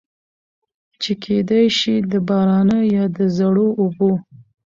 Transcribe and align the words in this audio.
چې 1.01 1.11
کېدے 1.23 1.61
شي 1.77 1.95
د 2.11 2.13
بارانۀ 2.27 2.79
يا 2.95 3.03
د 3.15 3.17
زړو 3.37 3.67
اوبو 3.81 4.11